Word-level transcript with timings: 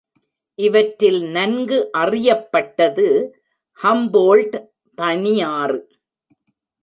இவற்றில் 0.59 1.21
நன்கு 1.21 1.89
அறியப்பட்டது 1.97 3.07
ஹம்போல்ட் 3.79 4.57
பனியாறு. 4.97 5.79